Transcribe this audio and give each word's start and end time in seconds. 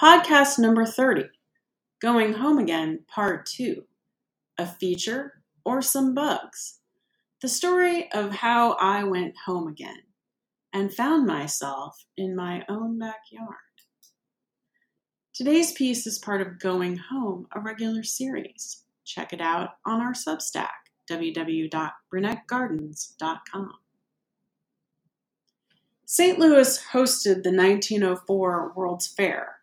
Podcast 0.00 0.58
number 0.58 0.86
30 0.86 1.24
Going 2.00 2.32
Home 2.32 2.56
Again, 2.56 3.00
Part 3.06 3.44
2 3.44 3.84
A 4.56 4.66
Feature 4.66 5.42
or 5.62 5.82
Some 5.82 6.14
Bugs. 6.14 6.78
The 7.42 7.48
story 7.48 8.10
of 8.12 8.32
how 8.32 8.78
I 8.80 9.04
went 9.04 9.34
home 9.44 9.68
again 9.68 9.98
and 10.72 10.90
found 10.90 11.26
myself 11.26 12.02
in 12.16 12.34
my 12.34 12.64
own 12.66 12.98
backyard. 12.98 13.58
Today's 15.34 15.72
piece 15.72 16.06
is 16.06 16.18
part 16.18 16.40
of 16.40 16.58
Going 16.58 16.96
Home, 16.96 17.46
a 17.54 17.60
regular 17.60 18.02
series. 18.02 18.84
Check 19.04 19.34
it 19.34 19.42
out 19.42 19.72
on 19.84 20.00
our 20.00 20.14
Substack, 20.14 20.68
www.brunettegardens.com. 21.10 23.72
St. 26.06 26.38
Louis 26.38 26.82
hosted 26.92 27.42
the 27.42 27.52
1904 27.52 28.72
World's 28.74 29.06
Fair, 29.06 29.59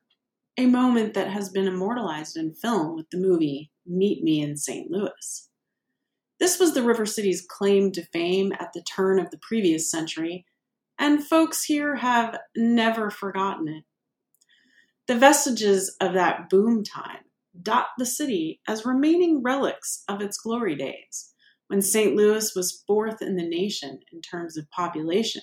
a 0.58 0.66
moment 0.66 1.14
that 1.14 1.30
has 1.30 1.50
been 1.50 1.68
immortalized 1.68 2.36
in 2.36 2.54
film 2.54 2.96
with 2.96 3.10
the 3.12 3.18
movie 3.18 3.72
Meet 3.86 4.24
Me 4.24 4.42
in 4.42 4.58
St. 4.58 4.90
Louis. 4.90 5.50
This 6.40 6.60
was 6.60 6.74
the 6.74 6.84
River 6.84 7.06
City's 7.06 7.46
claim 7.48 7.92
to 7.92 8.06
fame 8.06 8.52
at 8.60 8.74
the 8.74 8.82
turn 8.82 9.20
of 9.20 9.30
the 9.30 9.40
previous 9.40 9.90
century, 9.90 10.46
and 10.98 11.24
folks 11.24 11.64
here 11.64 11.96
have 11.96 12.40
never 12.56 13.12
forgotten 13.12 13.68
it. 13.68 13.84
The 15.08 15.18
vestiges 15.18 15.96
of 16.02 16.14
that 16.14 16.50
boom 16.50 16.84
time 16.84 17.24
dot 17.60 17.88
the 17.98 18.06
city 18.06 18.60
as 18.68 18.86
remaining 18.86 19.42
relics 19.42 20.04
of 20.08 20.22
its 20.22 20.38
glory 20.38 20.76
days, 20.76 21.34
when 21.68 21.82
St. 21.82 22.16
Louis 22.16 22.56
was 22.56 22.84
fourth 22.88 23.22
in 23.22 23.36
the 23.36 23.48
nation 23.48 24.00
in 24.12 24.22
terms 24.22 24.58
of 24.58 24.70
population 24.72 25.42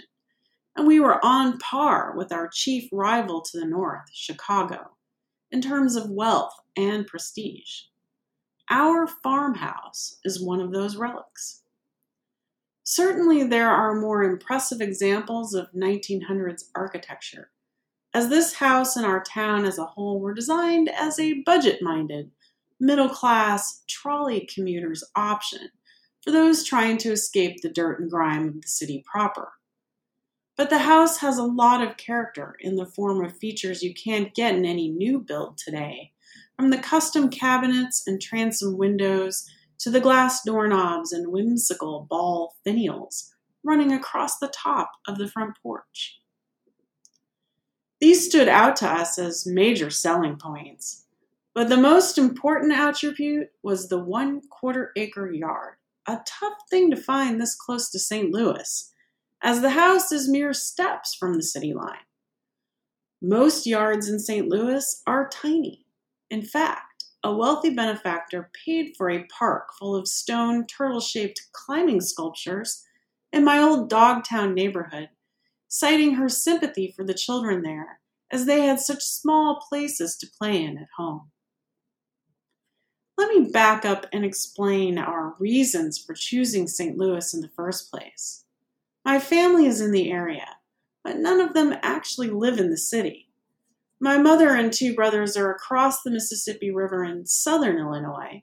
and 0.77 0.87
we 0.87 1.01
were 1.01 1.25
on 1.25 1.59
par 1.59 2.15
with 2.17 2.33
our 2.33 2.49
chief 2.53 2.89
rival 2.93 3.43
to 3.43 3.59
the 3.59 3.67
north, 3.67 4.03
Chicago, 4.13 4.94
in 5.55 5.61
terms 5.61 5.95
of 5.95 6.11
wealth 6.11 6.53
and 6.77 7.07
prestige. 7.07 7.83
Our 8.69 9.07
farmhouse 9.07 10.19
is 10.25 10.45
one 10.45 10.61
of 10.61 10.73
those 10.73 10.97
relics. 10.97 11.63
Certainly, 12.83 13.45
there 13.45 13.71
are 13.71 13.95
more 13.95 14.25
impressive 14.25 14.81
examples 14.81 15.55
of 15.55 15.71
1900s 15.73 16.65
architecture, 16.75 17.53
as 18.13 18.29
this 18.29 18.55
house 18.55 18.97
and 18.97 19.07
our 19.07 19.23
town 19.23 19.65
as 19.65 19.79
a 19.79 19.85
whole 19.85 20.19
were 20.19 20.35
designed 20.35 20.89
as 20.89 21.21
a 21.21 21.43
budget 21.43 21.81
minded, 21.81 22.33
middle 22.81 23.09
class 23.09 23.85
trolley 23.89 24.49
commuter's 24.53 25.05
option 25.15 25.69
for 26.21 26.33
those 26.33 26.65
trying 26.65 26.99
to 26.99 27.13
escape 27.13 27.63
the 27.63 27.69
dirt 27.69 28.01
and 28.01 28.11
grime 28.11 28.49
of 28.49 28.61
the 28.61 28.67
city 28.67 29.05
proper. 29.07 29.53
But 30.57 30.71
the 30.71 30.79
house 30.79 31.19
has 31.19 31.37
a 31.37 31.43
lot 31.43 31.83
of 31.83 31.97
character 31.97 32.57
in 32.61 32.77
the 32.77 32.87
form 32.87 33.25
of 33.25 33.37
features 33.37 33.83
you 33.83 33.93
can't 33.93 34.35
get 34.35 34.55
in 34.55 34.65
any 34.65 34.89
new 34.89 35.19
build 35.19 35.59
today, 35.59 36.13
from 36.57 36.71
the 36.71 36.79
custom 36.79 37.29
cabinets 37.29 38.05
and 38.07 38.23
transom 38.23 38.79
windows 38.79 39.51
to 39.79 39.91
the 39.91 40.01
glass 40.01 40.43
doorknobs 40.45 41.13
and 41.13 41.33
whimsical 41.33 42.07
ball 42.09 42.55
finials 42.65 43.31
running 43.65 43.93
across 43.93 44.39
the 44.39 44.53
top 44.55 44.93
of 45.09 45.19
the 45.19 45.27
front 45.27 45.57
porch. 45.63 46.21
These 48.01 48.27
stood 48.27 48.49
out 48.49 48.77
to 48.77 48.89
us 48.89 49.19
as 49.19 49.47
major 49.47 49.91
selling 49.91 50.37
points, 50.37 51.07
but 51.55 51.69
the 51.69 51.77
most 51.77 52.19
important 52.19 52.73
attribute 52.73 53.49
was 53.63 53.89
the 53.89 53.99
one 53.99 54.43
quarter 54.51 54.93
acre 54.97 55.33
yard, 55.33 55.77
a 56.07 56.21
tough 56.27 56.59
thing 56.69 56.91
to 56.91 56.97
find 56.97 57.41
this 57.41 57.55
close 57.55 57.91
to 57.91 57.99
St. 57.99 58.31
Louis 58.31 58.93
as 59.45 59.61
the 59.61 59.71
house 59.71 60.11
is 60.11 60.27
mere 60.27 60.55
steps 60.55 61.15
from 61.15 61.35
the 61.35 61.43
city 61.43 61.75
line. 61.75 62.07
Most 63.21 63.67
yards 63.67 64.09
in 64.09 64.19
St. 64.19 64.49
Louis 64.49 65.03
are 65.07 65.29
tiny. 65.29 65.85
In 66.31 66.43
fact, 66.43 67.05
a 67.23 67.35
wealthy 67.35 67.71
benefactor 67.71 68.51
paid 68.65 68.95
for 68.97 69.11
a 69.11 69.27
park 69.27 69.69
full 69.79 69.95
of 69.95 70.09
stone 70.09 70.67
turtle 70.67 71.01
shaped 71.01 71.43
climbing 71.53 72.01
sculptures 72.01 72.85
in 73.33 73.45
my 73.45 73.59
old 73.59 73.91
Dogtown 73.91 74.55
neighborhood, 74.55 75.11
citing 75.69 76.15
her 76.15 76.29
sympathy 76.29 76.93
for 76.97 77.05
the 77.05 77.15
children 77.15 77.63
there 77.63 78.01
as 78.31 78.47
they 78.47 78.63
had 78.63 78.81
such 78.81 79.03
small 79.03 79.63
places 79.69 80.17
to 80.17 80.27
play 80.39 80.63
in 80.63 80.79
at 80.79 80.89
home. 80.97 81.31
Let 83.19 83.29
me 83.29 83.51
back 83.51 83.85
up 83.85 84.07
and 84.11 84.25
explain 84.25 84.99
our 84.99 85.35
reasons 85.39 85.99
for 85.99 86.15
choosing 86.15 86.67
St. 86.67 86.97
Louis 86.97 87.35
in 87.35 87.43
the 87.43 87.51
first 87.55 87.91
place. 87.91 88.44
My 89.05 89.21
family 89.21 89.67
is 89.67 89.81
in 89.81 89.93
the 89.93 90.11
area, 90.11 90.57
but 91.03 91.19
none 91.19 91.41
of 91.41 91.53
them 91.53 91.75
actually 91.83 92.31
live 92.31 92.59
in 92.59 92.71
the 92.71 92.79
city. 92.79 93.29
My 94.01 94.17
mother 94.17 94.51
and 94.51 94.73
two 94.73 94.95
brothers 94.95 95.37
are 95.37 95.51
across 95.51 96.03
the 96.03 96.11
Mississippi 96.11 96.71
River 96.71 97.05
in 97.05 97.27
southern 97.27 97.79
Illinois, 97.79 98.43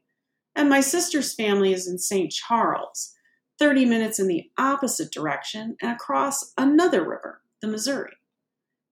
and 0.56 0.70
my 0.70 0.82
sister's 0.82 1.34
family 1.34 1.74
is 1.74 1.88
in 1.88 1.98
St. 1.98 2.32
Charles, 2.32 3.16
30 3.58 3.86
minutes 3.86 4.20
in 4.20 4.28
the 4.28 4.50
opposite 4.58 5.12
direction 5.12 5.78
and 5.82 5.92
across 5.92 6.54
another 6.58 7.02
river, 7.02 7.42
the 7.62 7.68
Missouri. 7.68 8.14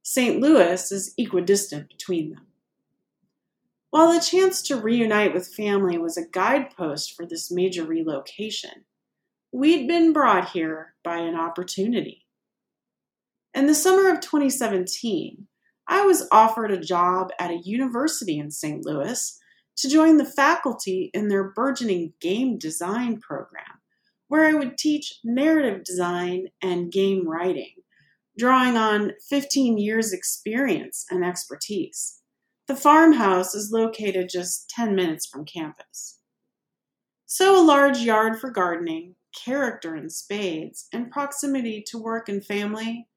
St. 0.01 0.39
Louis 0.39 0.91
is 0.91 1.13
equidistant 1.17 1.87
between 1.87 2.31
them. 2.31 2.47
While 3.91 4.13
the 4.13 4.19
chance 4.19 4.61
to 4.63 4.79
reunite 4.79 5.33
with 5.33 5.53
family 5.53 5.97
was 5.97 6.17
a 6.17 6.27
guidepost 6.27 7.15
for 7.15 7.25
this 7.25 7.51
major 7.51 7.83
relocation, 7.83 8.85
We'd 9.51 9.87
been 9.87 10.13
brought 10.13 10.49
here 10.49 10.93
by 11.03 11.17
an 11.17 11.33
opportunity. 11.33 12.27
In 13.55 13.65
the 13.65 13.73
summer 13.73 14.11
of 14.11 14.21
2017, 14.21 15.47
I 15.87 16.05
was 16.05 16.27
offered 16.31 16.69
a 16.69 16.79
job 16.79 17.31
at 17.39 17.49
a 17.49 17.57
university 17.63 18.37
in 18.37 18.51
St. 18.51 18.85
Louis 18.85 19.39
to 19.77 19.89
join 19.89 20.17
the 20.17 20.25
faculty 20.25 21.09
in 21.15 21.29
their 21.29 21.51
burgeoning 21.51 22.13
game 22.21 22.59
design 22.59 23.19
program, 23.19 23.81
where 24.27 24.45
I 24.45 24.53
would 24.53 24.77
teach 24.77 25.19
narrative 25.23 25.83
design 25.83 26.49
and 26.61 26.91
game 26.91 27.27
writing, 27.27 27.73
drawing 28.37 28.77
on 28.77 29.13
15 29.29 29.79
years' 29.79 30.13
experience 30.13 31.07
and 31.09 31.25
expertise. 31.25 32.21
The 32.67 32.75
farmhouse 32.75 33.55
is 33.55 33.71
located 33.71 34.29
just 34.29 34.69
10 34.69 34.93
minutes 34.93 35.25
from 35.25 35.43
campus. 35.43 36.19
So, 37.25 37.59
a 37.59 37.65
large 37.65 37.99
yard 37.99 38.39
for 38.39 38.51
gardening, 38.51 39.15
character 39.33 39.95
in 39.95 40.09
spades, 40.09 40.87
and 40.93 41.11
proximity 41.11 41.83
to 41.87 41.97
work 41.97 42.29
and 42.29 42.45
family, 42.45 43.07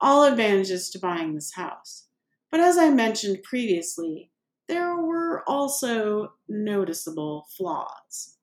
all 0.00 0.24
advantages 0.24 0.90
to 0.90 0.98
buying 0.98 1.34
this 1.34 1.54
house. 1.54 2.06
But 2.50 2.60
as 2.60 2.78
I 2.78 2.90
mentioned 2.90 3.42
previously, 3.42 4.30
there 4.68 4.96
were 4.96 5.48
also 5.48 6.34
noticeable 6.48 7.46
flaws. 7.56 8.36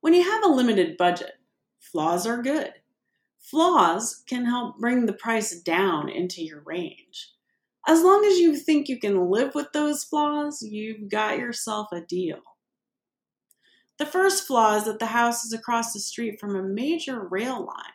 When 0.00 0.14
you 0.14 0.22
have 0.22 0.44
a 0.44 0.48
limited 0.48 0.96
budget, 0.96 1.34
flaws 1.80 2.26
are 2.26 2.42
good. 2.42 2.72
Flaws 3.40 4.22
can 4.26 4.44
help 4.44 4.78
bring 4.78 5.06
the 5.06 5.12
price 5.12 5.60
down 5.60 6.08
into 6.08 6.42
your 6.42 6.62
range. 6.64 7.32
As 7.86 8.02
long 8.02 8.24
as 8.24 8.38
you 8.38 8.56
think 8.56 8.88
you 8.88 8.98
can 8.98 9.30
live 9.30 9.54
with 9.54 9.72
those 9.72 10.04
flaws, 10.04 10.62
you've 10.62 11.08
got 11.08 11.38
yourself 11.38 11.88
a 11.92 12.00
deal. 12.00 12.40
The 13.98 14.06
first 14.06 14.46
flaw 14.46 14.76
is 14.76 14.84
that 14.84 15.00
the 15.00 15.06
house 15.06 15.44
is 15.44 15.52
across 15.52 15.92
the 15.92 15.98
street 15.98 16.38
from 16.38 16.54
a 16.54 16.62
major 16.62 17.20
rail 17.20 17.64
line. 17.64 17.94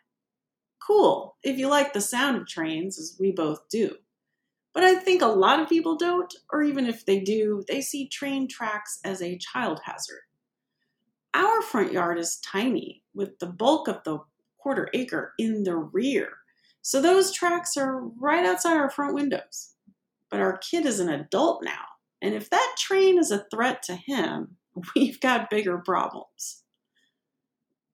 Cool, 0.85 1.37
if 1.43 1.57
you 1.57 1.69
like 1.69 1.93
the 1.93 2.01
sound 2.01 2.35
of 2.35 2.45
trains, 2.45 2.99
as 2.99 3.15
we 3.17 3.31
both 3.31 3.69
do. 3.69 3.95
But 4.73 4.83
I 4.83 4.95
think 4.95 5.21
a 5.21 5.27
lot 5.27 5.61
of 5.61 5.69
people 5.69 5.95
don't, 5.95 6.33
or 6.51 6.61
even 6.61 6.87
if 6.87 7.05
they 7.05 7.19
do, 7.19 7.63
they 7.69 7.79
see 7.79 8.09
train 8.09 8.49
tracks 8.49 8.99
as 9.05 9.21
a 9.21 9.37
child 9.37 9.79
hazard. 9.85 10.23
Our 11.33 11.61
front 11.61 11.93
yard 11.93 12.19
is 12.19 12.37
tiny, 12.37 13.03
with 13.13 13.39
the 13.39 13.45
bulk 13.45 13.87
of 13.87 14.03
the 14.03 14.19
quarter 14.57 14.89
acre 14.93 15.33
in 15.37 15.63
the 15.63 15.75
rear, 15.75 16.29
so 16.81 17.01
those 17.01 17.31
tracks 17.31 17.77
are 17.77 18.01
right 18.19 18.45
outside 18.45 18.75
our 18.75 18.89
front 18.89 19.13
windows. 19.13 19.75
But 20.29 20.41
our 20.41 20.57
kid 20.57 20.85
is 20.85 20.99
an 20.99 21.09
adult 21.09 21.63
now, 21.63 21.85
and 22.21 22.33
if 22.33 22.49
that 22.49 22.75
train 22.77 23.17
is 23.17 23.31
a 23.31 23.45
threat 23.49 23.83
to 23.83 23.95
him, 23.95 24.57
we've 24.95 25.19
got 25.19 25.49
bigger 25.49 25.77
problems. 25.77 26.63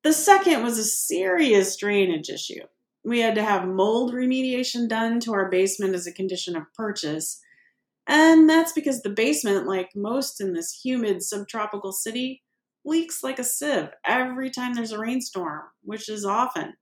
The 0.04 0.14
second 0.14 0.64
was 0.64 0.78
a 0.78 0.84
serious 0.84 1.76
drainage 1.76 2.30
issue. 2.30 2.64
We 3.04 3.20
had 3.20 3.36
to 3.36 3.44
have 3.44 3.68
mold 3.68 4.14
remediation 4.14 4.88
done 4.88 5.20
to 5.22 5.34
our 5.34 5.50
basement 5.50 5.96
as 5.96 6.08
a 6.08 6.14
condition 6.14 6.56
of 6.56 6.74
purchase. 6.74 7.42
And 8.08 8.50
that's 8.50 8.72
because 8.72 9.02
the 9.02 9.10
basement, 9.10 9.68
like 9.68 9.96
most 9.96 10.42
in 10.42 10.54
this 10.54 10.82
humid 10.84 11.22
subtropical 11.22 11.92
city, 11.92 12.44
leaks 12.86 13.24
like 13.24 13.40
a 13.40 13.44
sieve 13.44 13.90
every 14.06 14.50
time 14.50 14.74
there's 14.74 14.92
a 14.92 15.00
rainstorm, 15.00 15.64
which 15.84 16.10
is 16.10 16.26
often. 16.26 16.74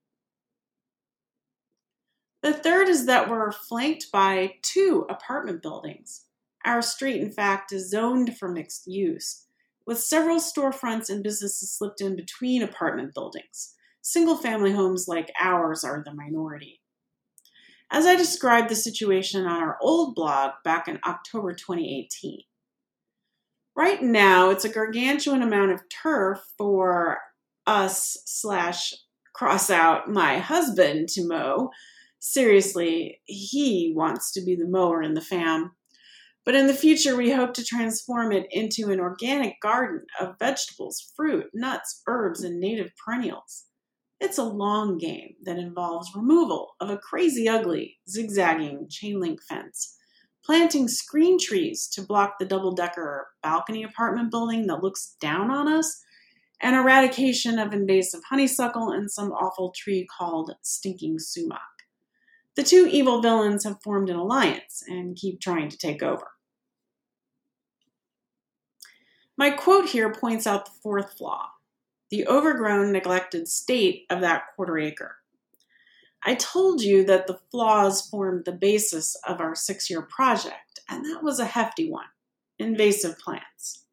The 2.42 2.52
third 2.52 2.88
is 2.88 3.06
that 3.06 3.28
we're 3.28 3.50
flanked 3.50 4.12
by 4.12 4.54
two 4.62 5.06
apartment 5.10 5.60
buildings. 5.60 6.24
Our 6.64 6.82
street, 6.82 7.20
in 7.20 7.32
fact, 7.32 7.72
is 7.72 7.90
zoned 7.90 8.38
for 8.38 8.48
mixed 8.48 8.86
use, 8.86 9.47
with 9.88 9.98
several 9.98 10.36
storefronts 10.36 11.08
and 11.08 11.22
businesses 11.22 11.74
slipped 11.74 12.02
in 12.02 12.14
between 12.14 12.62
apartment 12.62 13.14
buildings. 13.14 13.74
Single 14.02 14.36
family 14.36 14.70
homes 14.70 15.06
like 15.08 15.32
ours 15.40 15.82
are 15.82 16.04
the 16.04 16.14
minority. 16.14 16.82
as 17.90 18.04
I 18.04 18.14
described 18.14 18.68
the 18.68 18.76
situation 18.76 19.46
on 19.46 19.62
our 19.62 19.78
old 19.80 20.14
blog 20.14 20.50
back 20.62 20.88
in 20.88 21.00
October 21.06 21.54
2018. 21.54 22.40
Right 23.74 24.02
now, 24.02 24.50
it's 24.50 24.66
a 24.66 24.68
gargantuan 24.68 25.40
amount 25.40 25.72
of 25.72 25.80
turf 25.88 26.38
for 26.58 27.16
us 27.66 28.18
slash 28.26 28.92
cross 29.32 29.70
out 29.70 30.10
my 30.10 30.36
husband 30.36 31.08
to 31.10 31.26
mow. 31.26 31.70
Seriously, 32.18 33.22
he 33.24 33.94
wants 33.96 34.32
to 34.32 34.44
be 34.44 34.54
the 34.54 34.68
mower 34.68 35.00
in 35.02 35.14
the 35.14 35.22
fam. 35.22 35.70
But 36.48 36.54
in 36.54 36.66
the 36.66 36.72
future, 36.72 37.14
we 37.14 37.30
hope 37.30 37.52
to 37.54 37.62
transform 37.62 38.32
it 38.32 38.46
into 38.50 38.90
an 38.90 39.00
organic 39.00 39.60
garden 39.60 40.06
of 40.18 40.38
vegetables, 40.38 41.12
fruit, 41.14 41.44
nuts, 41.52 42.00
herbs, 42.06 42.42
and 42.42 42.58
native 42.58 42.90
perennials. 42.96 43.66
It's 44.18 44.38
a 44.38 44.44
long 44.44 44.96
game 44.96 45.34
that 45.44 45.58
involves 45.58 46.16
removal 46.16 46.70
of 46.80 46.88
a 46.88 46.96
crazy 46.96 47.50
ugly, 47.50 47.98
zigzagging 48.08 48.86
chain 48.88 49.20
link 49.20 49.40
fence, 49.46 49.94
planting 50.42 50.88
screen 50.88 51.38
trees 51.38 51.86
to 51.88 52.00
block 52.00 52.36
the 52.40 52.46
double 52.46 52.72
decker 52.72 53.26
balcony 53.42 53.82
apartment 53.82 54.30
building 54.30 54.68
that 54.68 54.82
looks 54.82 55.16
down 55.20 55.50
on 55.50 55.68
us, 55.68 56.00
and 56.62 56.74
eradication 56.74 57.58
of 57.58 57.74
invasive 57.74 58.22
honeysuckle 58.30 58.90
and 58.90 59.10
some 59.10 59.32
awful 59.32 59.70
tree 59.76 60.06
called 60.18 60.54
stinking 60.62 61.18
sumac. 61.18 61.60
The 62.56 62.62
two 62.62 62.88
evil 62.90 63.20
villains 63.20 63.64
have 63.64 63.82
formed 63.84 64.08
an 64.08 64.16
alliance 64.16 64.82
and 64.88 65.14
keep 65.14 65.42
trying 65.42 65.68
to 65.68 65.76
take 65.76 66.02
over. 66.02 66.24
My 69.38 69.50
quote 69.50 69.88
here 69.88 70.12
points 70.12 70.48
out 70.48 70.64
the 70.66 70.72
fourth 70.82 71.16
flaw 71.16 71.50
the 72.10 72.26
overgrown, 72.26 72.90
neglected 72.90 73.46
state 73.46 74.06
of 74.08 74.22
that 74.22 74.44
quarter 74.56 74.78
acre. 74.78 75.16
I 76.24 76.34
told 76.34 76.80
you 76.80 77.04
that 77.04 77.26
the 77.26 77.38
flaws 77.50 78.00
formed 78.00 78.46
the 78.46 78.52
basis 78.52 79.14
of 79.26 79.40
our 79.40 79.54
six 79.54 79.90
year 79.90 80.00
project, 80.02 80.80
and 80.88 81.04
that 81.04 81.22
was 81.22 81.38
a 81.38 81.44
hefty 81.44 81.90
one 81.90 82.06
invasive 82.58 83.18
plants. 83.18 83.84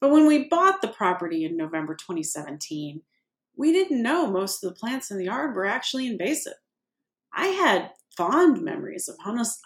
But 0.00 0.10
when 0.10 0.26
we 0.26 0.48
bought 0.48 0.80
the 0.80 0.88
property 0.88 1.44
in 1.44 1.56
November 1.56 1.94
2017, 1.94 3.02
we 3.54 3.72
didn't 3.72 4.02
know 4.02 4.26
most 4.26 4.64
of 4.64 4.70
the 4.70 4.80
plants 4.80 5.10
in 5.10 5.18
the 5.18 5.26
yard 5.26 5.54
were 5.54 5.66
actually 5.66 6.06
invasive. 6.06 6.54
I 7.32 7.48
had 7.48 7.92
fond 8.16 8.62
memories 8.62 9.08
of 9.08 9.16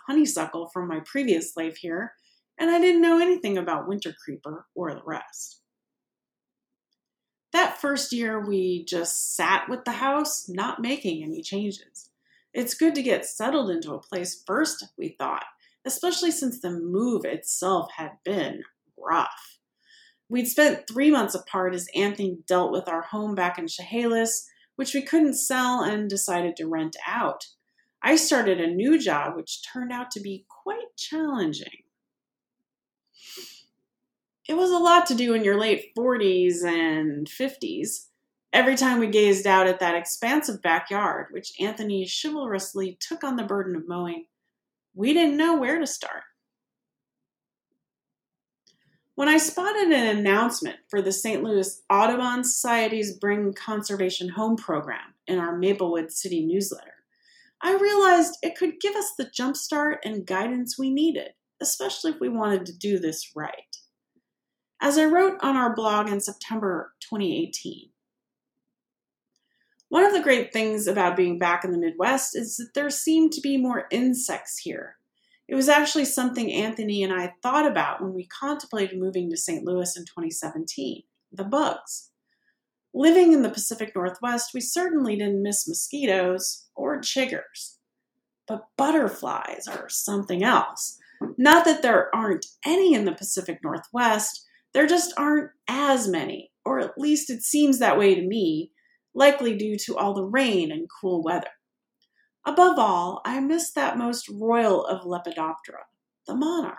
honeysuckle 0.07 0.69
from 0.69 0.89
my 0.89 1.01
previous 1.07 1.57
life 1.57 1.77
here, 1.77 2.15
and 2.59 2.71
I 2.71 2.81
didn't 2.81 3.03
know 3.03 3.21
anything 3.21 3.59
about 3.59 3.89
winter 3.89 4.15
creeper 4.25 4.67
or 4.75 4.95
the 4.95 5.03
rest. 5.05 5.61
That 7.53 7.81
first 7.81 8.13
year, 8.13 8.45
we 8.45 8.85
just 8.85 9.37
sat 9.37 9.69
with 9.69 9.85
the 9.85 9.93
house, 9.93 10.49
not 10.49 10.83
making 10.83 11.23
any 11.23 11.41
changes. 11.41 12.11
It's 12.53 12.75
good 12.75 12.95
to 12.97 13.03
get 13.03 13.27
settled 13.27 13.71
into 13.71 13.95
a 13.95 14.01
place 14.01 14.43
first, 14.45 14.85
we 14.99 15.11
thought, 15.19 15.45
especially 15.85 16.33
since 16.33 16.61
the 16.61 16.71
move 16.71 17.25
itself 17.25 17.91
had 17.97 18.13
been 18.25 18.63
rough. 18.99 19.59
We'd 20.29 20.47
spent 20.47 20.89
three 20.89 21.13
months 21.13 21.35
apart 21.35 21.75
as 21.75 21.89
Anthony 21.95 22.39
dealt 22.47 22.73
with 22.73 22.89
our 22.89 23.03
home 23.03 23.37
back 23.37 23.59
in 23.59 23.69
Chehalis, 23.69 24.49
which 24.75 24.95
we 24.95 25.03
couldn't 25.03 25.35
sell 25.35 25.83
and 25.83 26.11
decided 26.11 26.57
to 26.57 26.67
rent 26.67 26.97
out. 27.07 27.47
I 28.03 28.17
started 28.17 28.61
a 28.61 28.67
new 28.67 28.99
job, 28.99 29.37
which 29.37 29.63
turned 29.63 29.93
out 29.93 30.11
to 30.11 30.21
be 30.21 30.45
quite 30.49 30.97
challenging 30.97 31.84
it 34.55 34.57
was 34.57 34.71
a 34.71 34.79
lot 34.79 35.05
to 35.07 35.17
do 35.17 35.35
in 35.35 35.43
your 35.43 35.59
late 35.59 35.93
40s 35.99 36.65
and 36.65 37.27
50s. 37.27 38.07
Every 38.53 38.77
time 38.77 39.01
we 39.01 39.09
gazed 39.09 39.49
out 39.49 39.67
at 39.67 39.81
that 39.81 39.97
expansive 39.97 40.63
backyard, 40.63 41.27
which 41.33 41.53
Anthony 41.59 42.07
chivalrously 42.07 42.97
took 43.01 43.25
on 43.25 43.35
the 43.35 43.43
burden 43.43 43.75
of 43.75 43.89
mowing, 43.89 44.27
we 44.95 45.13
didn't 45.13 45.37
know 45.37 45.57
where 45.57 45.81
to 45.81 45.89
start. 45.89 46.23
When 49.17 49.29
I 49.29 49.39
spotted 49.39 49.91
an 49.91 50.19
announcement 50.19 50.77
for 50.89 51.03
the 51.03 51.11
St. 51.11 51.43
Louis 51.43 51.83
Audubon 51.91 52.45
Society's 52.45 53.19
Bring 53.19 53.55
Conservation 53.55 54.29
Home 54.29 54.55
program 54.55 55.15
in 55.27 55.41
our 55.41 55.59
Maplewood 55.59 56.13
City 56.13 56.47
newsletter, 56.47 56.95
I 57.61 57.75
realized 57.75 58.39
it 58.41 58.57
could 58.57 58.79
give 58.81 58.95
us 58.95 59.15
the 59.19 59.27
jumpstart 59.27 59.97
and 60.05 60.25
guidance 60.25 60.79
we 60.79 60.91
needed, 60.91 61.31
especially 61.61 62.13
if 62.13 62.21
we 62.21 62.29
wanted 62.29 62.67
to 62.67 62.79
do 62.79 63.01
this 63.01 63.33
right 63.35 63.79
as 64.85 64.99
I 64.99 65.07
wrote 65.07 65.39
on 65.41 65.57
our 65.57 65.75
blog 65.75 66.11
in 66.11 66.21
September 66.21 66.93
2018. 67.01 67.89
One 69.89 70.05
of 70.05 70.13
the 70.13 70.23
great 70.23 70.53
things 70.53 70.87
about 70.87 71.17
being 71.17 71.39
back 71.39 71.65
in 71.65 71.73
the 71.73 71.79
Midwest 71.79 72.37
is 72.37 72.59
that 72.59 72.75
there 72.75 72.91
seemed 72.91 73.33
to 73.33 73.41
be 73.41 73.57
more 73.57 73.87
insects 73.91 74.59
here. 74.59 74.97
It 75.49 75.55
was 75.55 75.71
actually 75.71 76.05
something 76.05 76.53
Anthony 76.53 77.03
and 77.03 77.15
I 77.15 77.33
thought 77.43 77.67
about 77.67 78.03
when 78.03 78.13
we 78.13 78.27
contemplated 78.27 78.99
moving 78.99 79.31
to 79.31 79.39
St. 79.39 79.65
Louis 79.65 79.97
in 79.97 80.05
2017 80.05 81.03
the 81.33 81.45
bugs. 81.45 82.11
Living 82.93 83.33
in 83.33 83.41
the 83.41 83.49
Pacific 83.49 83.93
Northwest, 83.97 84.51
we 84.53 84.61
certainly 84.61 85.17
didn't 85.17 85.43
miss 85.43 85.67
mosquitoes 85.67 86.67
or 86.77 87.01
chiggers. 87.01 87.79
But 88.47 88.69
butterflies 88.77 89.67
are 89.67 89.89
something 89.89 90.45
else. 90.45 90.99
Not 91.39 91.65
that 91.65 91.81
there 91.81 92.15
aren't 92.15 92.47
any 92.67 92.93
in 92.93 93.07
the 93.07 93.13
Pacific 93.13 93.61
Northwest, 93.65 94.45
there 94.75 94.87
just 94.87 95.15
aren't 95.17 95.51
as 95.69 96.09
many, 96.09 96.51
or 96.65 96.81
at 96.81 96.99
least 96.99 97.31
it 97.31 97.43
seems 97.43 97.79
that 97.79 97.99
way 97.99 98.15
to 98.15 98.27
me, 98.27 98.73
likely 99.15 99.57
due 99.57 99.77
to 99.79 99.97
all 99.97 100.13
the 100.13 100.25
rain 100.25 100.71
and 100.73 100.89
cool 101.01 101.23
weather. 101.23 101.47
Above 102.45 102.79
all, 102.79 103.23
I 103.25 103.41
miss 103.41 103.73
that 103.73 103.97
most 103.97 104.29
royal 104.29 104.85
of 104.85 105.07
Lepidoptera, 105.07 105.85
the 106.27 106.35
monarch. 106.35 106.79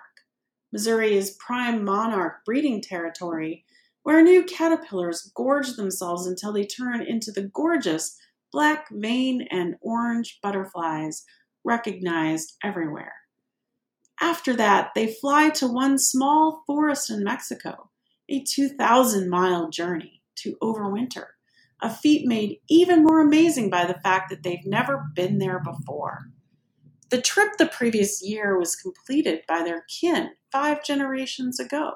Missouri 0.72 1.16
is 1.16 1.38
prime 1.40 1.84
monarch 1.84 2.44
breeding 2.46 2.82
territory 2.82 3.64
where 4.04 4.22
new 4.22 4.44
caterpillars 4.44 5.32
gorge 5.34 5.74
themselves 5.74 6.28
until 6.28 6.54
they 6.54 6.66
turn 6.66 7.02
into 7.02 7.32
the 7.32 7.50
gorgeous 7.54 8.16
black 8.52 8.88
vein 8.92 9.48
and 9.50 9.76
orange 9.82 10.38
butterflies 10.44 11.24
recognized 11.64 12.56
everywhere. 12.64 13.14
After 14.26 14.56
that, 14.56 14.90
they 14.96 15.14
fly 15.14 15.52
to 15.52 15.68
one 15.68 16.00
small 16.00 16.64
forest 16.66 17.12
in 17.12 17.24
Mexico, 17.24 17.92
a 18.28 18.42
2,000 18.42 19.30
mile 19.30 19.70
journey 19.70 20.24
to 20.38 20.58
overwinter, 20.64 21.28
a 21.80 21.92
feat 21.92 22.26
made 22.26 22.58
even 22.68 23.04
more 23.04 23.22
amazing 23.22 23.70
by 23.70 23.86
the 23.86 24.00
fact 24.00 24.32
that 24.32 24.42
they've 24.42 24.66
never 24.66 25.12
been 25.14 25.38
there 25.38 25.60
before. 25.60 26.32
The 27.12 27.22
trip 27.22 27.58
the 27.60 27.68
previous 27.68 28.24
year 28.24 28.58
was 28.58 28.76
completed 28.76 29.44
by 29.48 29.62
their 29.62 29.86
kin 29.88 30.32
five 30.52 30.84
generations 30.84 31.60
ago. 31.60 31.92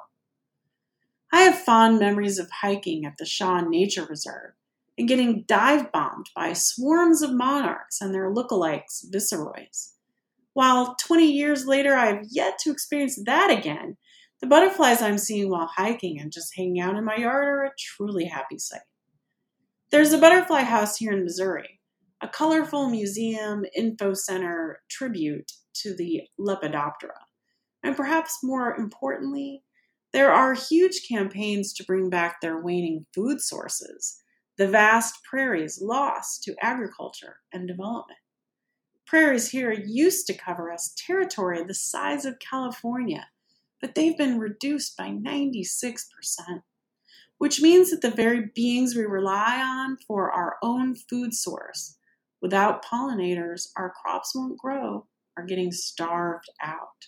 I 1.33 1.41
have 1.41 1.57
fond 1.57 1.97
memories 1.97 2.37
of 2.37 2.51
hiking 2.61 3.05
at 3.05 3.17
the 3.17 3.25
Shaw 3.25 3.61
Nature 3.61 4.05
Reserve 4.05 4.51
and 4.99 5.07
getting 5.07 5.45
dive 5.47 5.91
bombed 5.91 6.29
by 6.35 6.53
swarms 6.53 7.23
of 7.23 7.33
monarchs 7.33 8.01
and 8.01 8.13
their 8.13 8.31
lookalikes, 8.31 9.03
viceroys. 9.11 9.95
While 10.59 10.95
20 10.95 11.25
years 11.25 11.65
later 11.65 11.95
I 11.95 12.07
have 12.07 12.25
yet 12.29 12.59
to 12.59 12.69
experience 12.69 13.17
that 13.25 13.49
again, 13.49 13.95
the 14.41 14.47
butterflies 14.47 15.01
I'm 15.01 15.17
seeing 15.17 15.49
while 15.49 15.71
hiking 15.73 16.19
and 16.19 16.33
just 16.33 16.53
hanging 16.53 16.81
out 16.81 16.97
in 16.97 17.05
my 17.05 17.15
yard 17.15 17.47
are 17.47 17.63
a 17.63 17.71
truly 17.79 18.25
happy 18.25 18.59
sight. 18.59 18.81
There's 19.89 20.11
a 20.11 20.17
butterfly 20.17 20.63
house 20.63 20.97
here 20.97 21.13
in 21.13 21.23
Missouri, 21.23 21.79
a 22.19 22.27
colorful 22.27 22.89
museum 22.89 23.63
info 23.73 24.13
center 24.13 24.81
tribute 24.89 25.49
to 25.75 25.95
the 25.95 26.23
Lepidoptera. 26.37 27.21
And 27.81 27.95
perhaps 27.95 28.39
more 28.43 28.75
importantly, 28.75 29.63
there 30.11 30.33
are 30.33 30.53
huge 30.55 31.07
campaigns 31.07 31.71
to 31.75 31.85
bring 31.85 32.09
back 32.09 32.41
their 32.41 32.61
waning 32.61 33.05
food 33.15 33.39
sources, 33.39 34.21
the 34.57 34.67
vast 34.67 35.23
prairies 35.23 35.79
lost 35.81 36.43
to 36.43 36.55
agriculture 36.61 37.37
and 37.53 37.65
development. 37.65 38.19
Prairies 39.09 39.49
here 39.49 39.71
used 39.71 40.27
to 40.27 40.37
cover 40.37 40.71
us 40.71 40.93
territory 40.95 41.63
the 41.63 41.73
size 41.73 42.25
of 42.25 42.37
California, 42.37 43.27
but 43.81 43.95
they've 43.95 44.15
been 44.15 44.37
reduced 44.37 44.95
by 44.95 45.09
96%, 45.09 46.05
which 47.39 47.59
means 47.59 47.89
that 47.89 48.01
the 48.01 48.11
very 48.11 48.51
beings 48.53 48.95
we 48.95 49.01
rely 49.01 49.63
on 49.63 49.97
for 50.07 50.31
our 50.31 50.57
own 50.61 50.93
food 50.93 51.33
source, 51.33 51.97
without 52.39 52.85
pollinators, 52.85 53.69
our 53.75 53.91
crops 53.91 54.35
won't 54.35 54.59
grow, 54.59 55.07
are 55.35 55.43
getting 55.43 55.71
starved 55.71 56.51
out. 56.61 57.07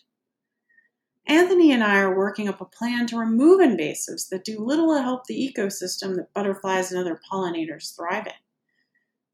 Anthony 1.27 1.72
and 1.72 1.84
I 1.84 2.00
are 2.00 2.17
working 2.17 2.50
up 2.50 2.62
a 2.62 2.65
plan 2.65 3.05
to 3.08 3.20
remove 3.20 3.60
invasives 3.60 4.27
that 4.29 4.43
do 4.43 4.58
little 4.58 4.96
to 4.96 5.03
help 5.03 5.27
the 5.27 5.53
ecosystem 5.55 6.15
that 6.15 6.34
butterflies 6.34 6.91
and 6.91 7.00
other 7.00 7.22
pollinators 7.31 7.96
thrive 7.96 8.25
in. 8.25 8.34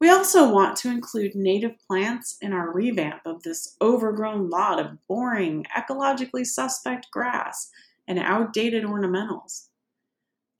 We 0.00 0.10
also 0.10 0.52
want 0.52 0.76
to 0.78 0.90
include 0.90 1.34
native 1.34 1.72
plants 1.86 2.36
in 2.40 2.52
our 2.52 2.72
revamp 2.72 3.22
of 3.26 3.42
this 3.42 3.76
overgrown 3.80 4.48
lot 4.48 4.78
of 4.78 4.98
boring, 5.08 5.66
ecologically 5.76 6.46
suspect 6.46 7.10
grass 7.10 7.70
and 8.06 8.18
outdated 8.18 8.84
ornamentals. 8.84 9.68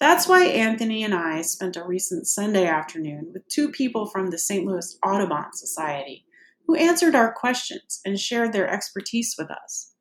That's 0.01 0.29
why 0.29 0.45
Anthony 0.45 1.05
and 1.05 1.15
I 1.15 1.43
spent 1.43 1.77
a 1.77 1.85
recent 1.85 2.27
Sunday 2.27 2.67
afternoon 2.67 3.31
with 3.33 3.49
two 3.49 3.71
people 3.71 4.07
from 4.07 4.31
the 4.31 4.39
St. 4.39 4.65
Louis 4.65 4.97
Audubon 5.05 5.53
Society 5.53 6.25
who 6.69 6.77
answered 6.77 7.15
our 7.15 7.33
questions 7.33 8.01
and 8.05 8.21
shared 8.21 8.53
their 8.53 8.69
expertise 8.69 9.35
with 9.39 9.51
us. 9.51 9.95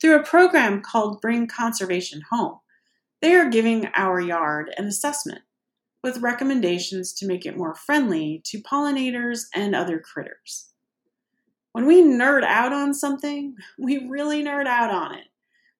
Through 0.00 0.16
a 0.16 0.24
program 0.24 0.82
called 0.82 1.20
Bring 1.20 1.46
Conservation 1.46 2.22
Home, 2.30 2.58
they 3.22 3.34
are 3.34 3.48
giving 3.48 3.86
our 3.96 4.20
yard 4.20 4.74
an 4.76 4.86
assessment 4.86 5.42
with 6.02 6.18
recommendations 6.18 7.12
to 7.14 7.26
make 7.26 7.44
it 7.44 7.56
more 7.56 7.74
friendly 7.74 8.40
to 8.44 8.62
pollinators 8.62 9.46
and 9.54 9.74
other 9.74 9.98
critters. 9.98 10.70
When 11.72 11.86
we 11.86 12.02
nerd 12.02 12.44
out 12.44 12.72
on 12.72 12.94
something, 12.94 13.54
we 13.78 14.06
really 14.08 14.42
nerd 14.42 14.66
out 14.66 14.90
on 14.90 15.14
it. 15.14 15.26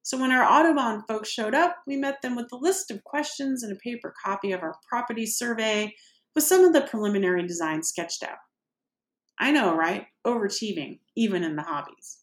So 0.02 0.18
when 0.18 0.32
our 0.32 0.42
Audubon 0.42 1.02
folks 1.06 1.28
showed 1.28 1.54
up, 1.54 1.76
we 1.87 1.96
met 1.96 2.22
them 2.22 2.34
with 2.34 2.50
a 2.52 2.56
list 2.56 2.90
of 2.90 3.04
questions 3.04 3.62
and 3.62 3.72
a 3.72 3.76
paper 3.76 4.14
copy 4.25 4.52
of 4.52 4.62
our 4.62 4.75
property 4.88 5.26
survey 5.26 5.94
with 6.34 6.44
some 6.44 6.64
of 6.64 6.72
the 6.72 6.80
preliminary 6.82 7.46
design 7.46 7.82
sketched 7.82 8.22
out. 8.22 8.38
I 9.38 9.52
know, 9.52 9.76
right? 9.76 10.06
Overachieving, 10.26 11.00
even 11.14 11.44
in 11.44 11.56
the 11.56 11.62
hobbies. 11.62 12.18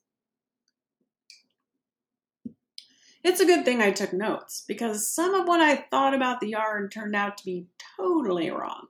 It's 3.28 3.40
a 3.40 3.46
good 3.46 3.66
thing 3.66 3.82
I 3.82 3.90
took 3.90 4.14
notes 4.14 4.64
because 4.68 5.12
some 5.12 5.34
of 5.34 5.48
what 5.48 5.60
I 5.60 5.78
thought 5.90 6.14
about 6.14 6.40
the 6.40 6.50
yard 6.50 6.92
turned 6.92 7.16
out 7.16 7.40
to 7.40 7.44
be 7.44 7.66
totally 7.98 8.52
wrong. 8.52 8.86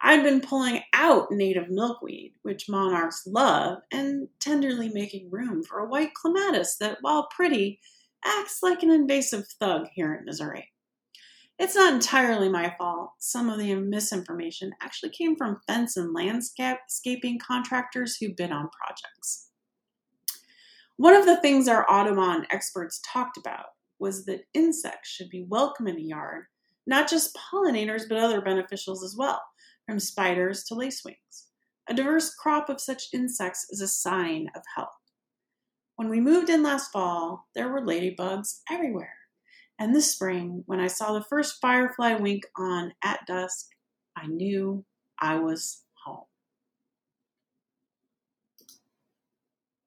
I'd 0.00 0.24
been 0.24 0.40
pulling 0.40 0.80
out 0.92 1.30
native 1.30 1.70
milkweed, 1.70 2.32
which 2.42 2.68
monarchs 2.68 3.22
love, 3.24 3.78
and 3.92 4.26
tenderly 4.40 4.88
making 4.88 5.30
room 5.30 5.62
for 5.62 5.78
a 5.78 5.88
white 5.88 6.12
clematis 6.12 6.76
that, 6.80 6.98
while 7.02 7.28
pretty, 7.28 7.78
acts 8.24 8.64
like 8.64 8.82
an 8.82 8.90
invasive 8.90 9.46
thug 9.60 9.86
here 9.94 10.12
in 10.12 10.24
Missouri. 10.24 10.72
It's 11.56 11.76
not 11.76 11.92
entirely 11.92 12.48
my 12.48 12.74
fault. 12.76 13.12
Some 13.20 13.48
of 13.48 13.60
the 13.60 13.76
misinformation 13.76 14.72
actually 14.82 15.10
came 15.10 15.36
from 15.36 15.60
fence 15.68 15.96
and 15.96 16.12
landscaping 16.12 17.38
contractors 17.38 18.16
who 18.16 18.34
bid 18.34 18.50
on 18.50 18.70
projects. 18.76 19.51
One 21.02 21.16
of 21.16 21.26
the 21.26 21.40
things 21.40 21.66
our 21.66 21.84
Audubon 21.90 22.46
experts 22.52 23.00
talked 23.04 23.36
about 23.36 23.70
was 23.98 24.24
that 24.26 24.44
insects 24.54 25.10
should 25.10 25.30
be 25.30 25.44
welcome 25.48 25.88
in 25.88 25.96
the 25.96 26.04
yard, 26.04 26.44
not 26.86 27.10
just 27.10 27.36
pollinators, 27.36 28.02
but 28.08 28.18
other 28.18 28.40
beneficials 28.40 29.02
as 29.02 29.16
well, 29.18 29.42
from 29.84 29.98
spiders 29.98 30.62
to 30.66 30.74
lacewings. 30.76 31.46
A 31.88 31.94
diverse 31.94 32.32
crop 32.36 32.68
of 32.68 32.80
such 32.80 33.08
insects 33.12 33.66
is 33.70 33.80
a 33.80 33.88
sign 33.88 34.46
of 34.54 34.62
health. 34.76 34.94
When 35.96 36.08
we 36.08 36.20
moved 36.20 36.48
in 36.48 36.62
last 36.62 36.92
fall, 36.92 37.48
there 37.56 37.68
were 37.68 37.82
ladybugs 37.82 38.60
everywhere. 38.70 39.16
And 39.80 39.92
this 39.92 40.12
spring, 40.12 40.62
when 40.66 40.78
I 40.78 40.86
saw 40.86 41.14
the 41.14 41.24
first 41.28 41.56
firefly 41.60 42.14
wink 42.14 42.44
on 42.56 42.92
at 43.02 43.26
dusk, 43.26 43.66
I 44.16 44.28
knew 44.28 44.84
I 45.20 45.34
was 45.40 45.82